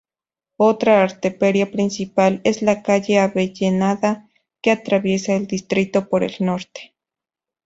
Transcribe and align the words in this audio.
Otra 0.57 1.03
arteria 1.03 1.69
principal 1.69 2.41
es 2.43 2.63
la 2.63 2.81
calle 2.81 3.19
Avellaneda 3.19 4.31
que 4.63 4.71
atraviesa 4.71 5.33
el 5.35 5.45
distrito 5.45 6.09
por 6.09 6.23
el 6.23 6.33
Norte. 6.39 6.95